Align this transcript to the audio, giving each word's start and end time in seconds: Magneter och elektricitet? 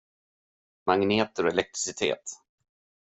Magneter 0.85 1.45
och 1.45 1.49
elektricitet? 1.51 2.33